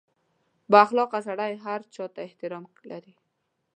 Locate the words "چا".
1.93-2.05